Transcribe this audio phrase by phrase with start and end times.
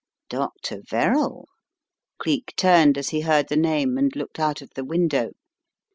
[0.31, 0.81] Dr.
[0.89, 1.45] Verrall!
[2.17, 5.33] Cleek turned as he heard the name and looked out of the window.